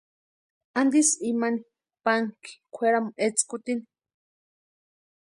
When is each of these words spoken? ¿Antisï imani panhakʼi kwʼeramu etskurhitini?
¿Antisï 0.79 1.21
imani 1.31 1.59
panhakʼi 2.03 2.51
kwʼeramu 2.75 3.09
etskurhitini? 3.25 3.83